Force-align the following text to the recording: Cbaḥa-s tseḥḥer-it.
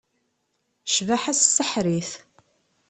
Cbaḥa-s 0.95 1.39
tseḥḥer-it. 1.41 2.11